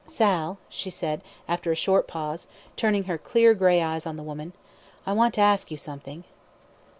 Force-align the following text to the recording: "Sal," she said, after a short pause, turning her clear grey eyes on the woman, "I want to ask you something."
"Sal," 0.03 0.57
she 0.67 0.89
said, 0.89 1.21
after 1.47 1.71
a 1.71 1.75
short 1.75 2.07
pause, 2.07 2.47
turning 2.75 3.03
her 3.03 3.19
clear 3.19 3.53
grey 3.53 3.83
eyes 3.83 4.07
on 4.07 4.15
the 4.15 4.23
woman, 4.23 4.53
"I 5.05 5.13
want 5.13 5.35
to 5.35 5.41
ask 5.41 5.69
you 5.69 5.77
something." 5.77 6.23